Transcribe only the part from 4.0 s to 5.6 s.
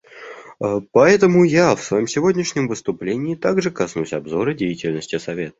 обзора деятельности Совета.